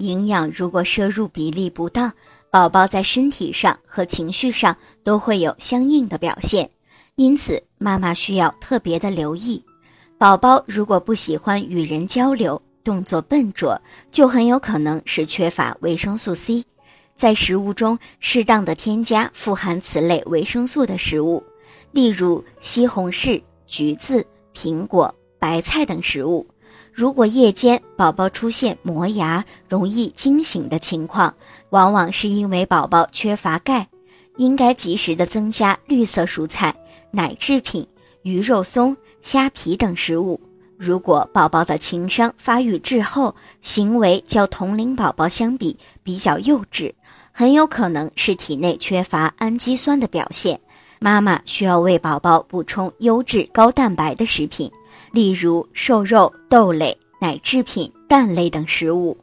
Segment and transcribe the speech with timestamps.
[0.00, 2.12] 营养如果摄入比例不当，
[2.50, 6.68] 宝宝在身体上和情绪上都会有相应的表现。
[7.14, 9.62] 因此，妈妈需要特别的留意。
[10.18, 16.64] 宝宝如果不喜欢与人交流，动作笨拙，就很有可能是缺乏维生素 C。
[17.14, 21.44] 在食物中适当的添加富含此类维生素的食物，
[21.92, 26.46] 例如西红柿、橘子、苹果、白菜等食物。
[27.00, 31.34] 如果夜间宝宝出现磨牙、容易惊醒的情况，
[31.70, 33.88] 往往是因为宝宝缺乏钙，
[34.36, 36.76] 应该及时的增加绿色蔬菜、
[37.10, 37.88] 奶制品、
[38.20, 40.38] 鱼肉松、虾皮等食物。
[40.76, 46.92] 如果宝宝的情商发育滞后，行为较同龄宝宝相比比较幼稚，
[47.32, 50.60] 很有可能是体内缺乏氨基酸的表现。
[51.02, 54.70] 妈妈需要为宝宝补充优质高蛋白的食品，
[55.12, 59.16] 例如瘦肉、豆类、奶制品、蛋类等食物。